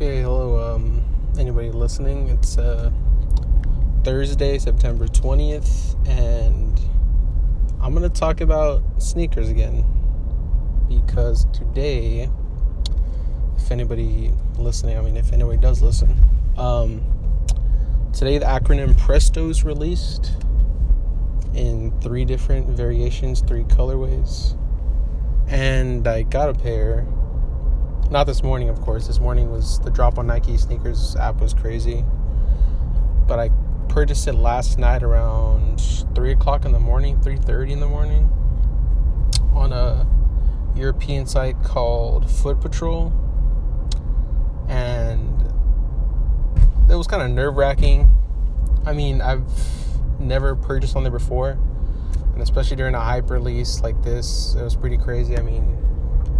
[0.00, 1.02] Okay, hello, um,
[1.40, 2.28] anybody listening?
[2.28, 2.92] It's uh,
[4.04, 6.80] Thursday, September 20th, and
[7.82, 9.84] I'm gonna talk about sneakers again
[10.88, 12.30] because today,
[13.56, 16.16] if anybody listening, I mean, if anybody does listen,
[16.56, 17.02] um,
[18.12, 20.30] today the acronym Presto is released
[21.54, 24.56] in three different variations, three colorways,
[25.48, 27.04] and I got a pair
[28.10, 29.06] not this morning, of course.
[29.06, 32.04] This morning was the drop on Nike SNKRS app was crazy.
[33.26, 33.50] But I
[33.88, 35.82] purchased it last night around
[36.14, 38.30] three o'clock in the morning, three thirty in the morning,
[39.52, 40.06] on a
[40.74, 43.12] European site called Foot Patrol,
[44.68, 45.52] and
[46.90, 48.10] it was kind of nerve wracking.
[48.86, 49.44] I mean, I've
[50.18, 51.58] never purchased on there before,
[52.32, 55.36] and especially during a hype release like this, it was pretty crazy.
[55.36, 55.76] I mean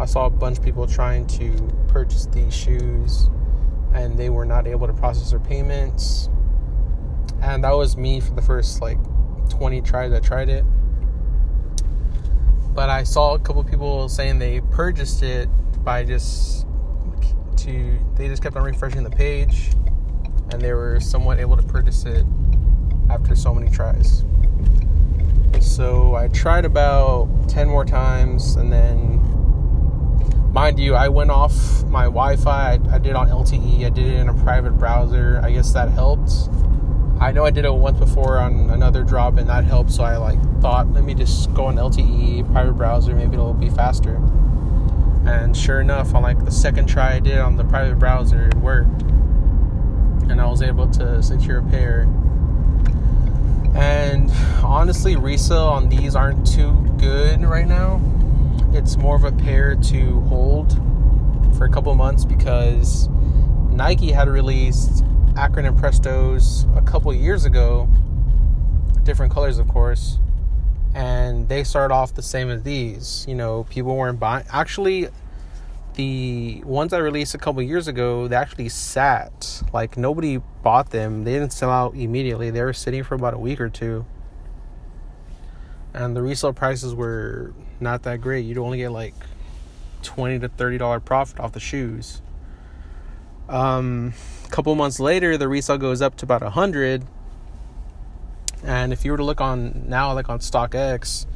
[0.00, 1.52] I saw a bunch of people trying to
[1.86, 3.28] purchase these shoes
[3.92, 6.30] and they were not able to process their payments.
[7.42, 8.96] And that was me for the first like
[9.50, 10.64] 20 tries I tried it.
[12.72, 15.50] But I saw a couple people saying they purchased it
[15.84, 16.66] by just
[17.58, 19.72] to they just kept on refreshing the page
[20.50, 22.24] and they were somewhat able to purchase it
[23.10, 24.24] after so many tries.
[25.60, 29.19] So I tried about 10 more times and then
[30.52, 32.72] mind you, I went off my Wi-Fi.
[32.72, 33.84] I, I, did on LTE.
[33.84, 35.40] I did it in a private browser.
[35.44, 36.32] I guess that helped.
[37.20, 39.92] I know I did it once before on another drop, and that helped.
[39.92, 43.14] So I like thought, let me just go on LTE private browser.
[43.14, 44.16] Maybe it'll be faster.
[45.26, 48.54] And sure enough, on like the second try I did on the private browser, it
[48.56, 52.02] worked, and I was able to secure a pair.
[53.74, 54.30] And
[54.64, 58.00] honestly, resale on these aren't too good right now
[58.72, 60.72] it's more of a pair to hold
[61.56, 63.08] for a couple months because
[63.70, 65.04] Nike had released
[65.34, 67.88] Acronym Prestos a couple years ago,
[69.02, 70.18] different colors, of course,
[70.94, 73.24] and they started off the same as these.
[73.28, 74.44] You know, people weren't buying.
[74.52, 75.08] Actually,
[75.94, 79.62] the ones I released a couple years ago, they actually sat.
[79.72, 81.24] Like nobody bought them.
[81.24, 82.50] They didn't sell out immediately.
[82.50, 84.06] They were sitting for about a week or two
[85.94, 88.44] and the resale prices were not that great.
[88.44, 89.14] You'd only get like
[90.02, 92.22] twenty to thirty dollar profit off the shoes.
[93.48, 94.14] Um,
[94.44, 97.04] a couple months later, the resale goes up to about a hundred,
[98.62, 101.26] and if you were to look on now, like on StockX,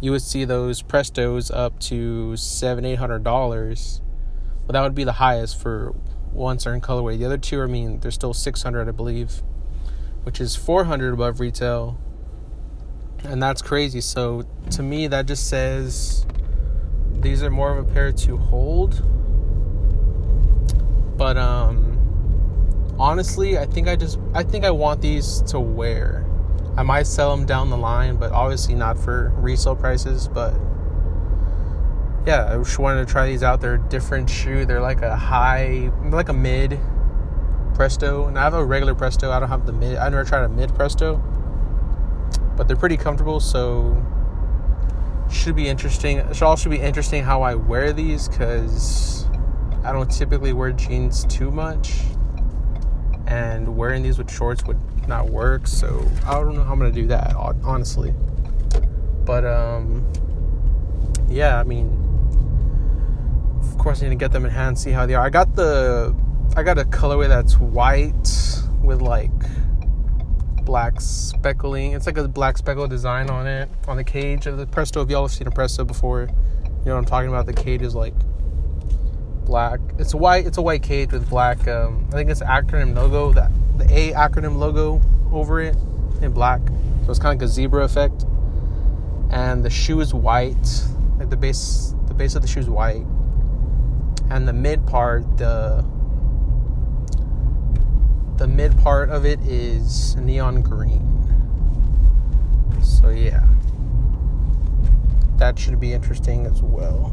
[0.00, 4.00] you would see those Prestos up to seven, eight hundred dollars.
[4.66, 5.94] But that would be the highest for
[6.32, 7.18] one certain colorway.
[7.18, 9.42] The other two, I mean, they're still six hundred, I believe,
[10.24, 11.98] which is four hundred above retail
[13.26, 14.00] and that's crazy.
[14.00, 16.26] So to me, that just says
[17.12, 19.02] these are more of a pair to hold.
[21.16, 26.24] But um, honestly, I think I just I think I want these to wear.
[26.76, 30.28] I might sell them down the line, but obviously not for resale prices.
[30.28, 30.54] But
[32.26, 33.60] yeah, I just wanted to try these out.
[33.60, 34.66] They're a different shoe.
[34.66, 36.78] They're like a high, like a mid
[37.74, 39.30] Presto, and I have a regular Presto.
[39.30, 39.96] I don't have the mid.
[39.96, 41.22] I never tried a mid Presto
[42.56, 44.02] but they're pretty comfortable, so
[45.30, 46.18] should be interesting.
[46.18, 49.26] It should also be interesting how I wear these because
[49.84, 52.02] I don't typically wear jeans too much,
[53.26, 55.66] and wearing these with shorts would not work.
[55.66, 58.14] So I don't know how I'm gonna do that honestly.
[59.24, 60.10] But um,
[61.28, 61.88] yeah, I mean,
[63.60, 65.26] of course, I need to get them in hand, see how they are.
[65.26, 66.14] I got the,
[66.56, 68.12] I got a colorway that's white
[68.82, 69.32] with like
[70.66, 71.94] black speckling.
[71.94, 75.00] It's like a black speckle design on it on the cage of the Presto.
[75.00, 77.46] If y'all have seen a Presto before, you know what I'm talking about.
[77.46, 78.12] The cage is like
[79.46, 79.80] black.
[79.98, 80.46] It's a white.
[80.46, 81.66] It's a white cage with black.
[81.66, 83.32] Um, I think it's acronym logo.
[83.32, 85.00] That the A acronym logo
[85.32, 85.76] over it
[86.20, 86.60] in black.
[87.04, 88.24] So it's kind of like a zebra effect.
[89.30, 90.84] And the shoe is white.
[91.18, 93.06] Like the base, the base of the shoe is white.
[94.28, 95.84] And the mid part, the
[98.38, 101.02] the mid part of it is neon green.
[102.82, 103.46] So, yeah.
[105.36, 107.12] That should be interesting as well.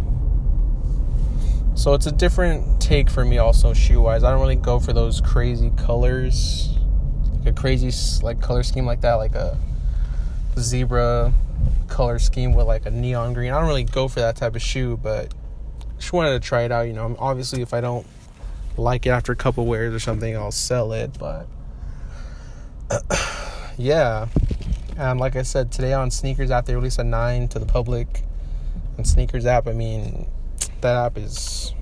[1.76, 4.24] So, it's a different take for me, also, shoe wise.
[4.24, 6.78] I don't really go for those crazy colors,
[7.40, 7.92] like a crazy
[8.24, 9.58] like color scheme like that, like a
[10.60, 11.34] zebra
[11.88, 13.52] color scheme with like a neon green.
[13.52, 15.34] I don't really go for that type of shoe, but
[15.98, 16.88] just wanted to try it out.
[16.88, 18.06] You know, obviously, if I don't
[18.78, 21.18] like it after a couple wears or something, I'll sell it.
[21.20, 21.48] But
[23.78, 24.28] yeah,
[24.98, 28.24] and like I said today on SNKRS app, they released a nine to the public.
[28.98, 30.28] And SNKRS app, I mean,
[30.82, 31.74] that app is,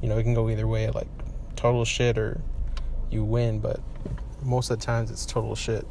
[0.00, 0.90] you know, it can go either way.
[0.90, 1.08] Like
[1.54, 2.40] total shit or
[3.10, 3.80] you win, but
[4.42, 5.86] most of the times it's total shit.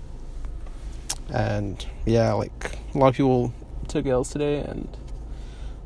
[1.30, 3.54] And yeah, like a lot of people
[3.88, 4.88] took L's today, and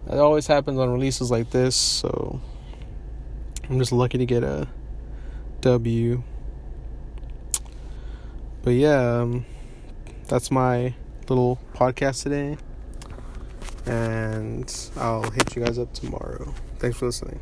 [0.07, 1.75] it always happens on releases like this.
[1.75, 2.41] So
[3.69, 4.67] I'm just lucky to get a
[5.61, 6.23] W.
[8.63, 9.45] But yeah, um,
[10.27, 10.95] that's my
[11.27, 12.57] little podcast today.
[13.85, 16.53] And I'll hit you guys up tomorrow.
[16.79, 17.39] Thanks for listening.